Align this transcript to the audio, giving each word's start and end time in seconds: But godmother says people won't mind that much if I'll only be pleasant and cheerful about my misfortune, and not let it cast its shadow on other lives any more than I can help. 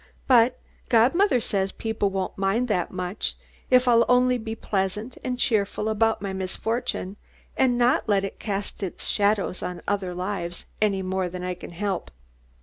But 0.25 0.59
godmother 0.89 1.39
says 1.39 1.71
people 1.71 2.09
won't 2.09 2.35
mind 2.35 2.67
that 2.69 2.89
much 2.89 3.37
if 3.69 3.87
I'll 3.87 4.03
only 4.09 4.39
be 4.39 4.55
pleasant 4.55 5.15
and 5.23 5.37
cheerful 5.37 5.87
about 5.87 6.23
my 6.23 6.33
misfortune, 6.33 7.17
and 7.55 7.77
not 7.77 8.09
let 8.09 8.23
it 8.23 8.39
cast 8.39 8.81
its 8.81 9.05
shadow 9.05 9.53
on 9.61 9.83
other 9.87 10.15
lives 10.15 10.65
any 10.81 11.03
more 11.03 11.29
than 11.29 11.43
I 11.43 11.53
can 11.53 11.69
help. 11.73 12.09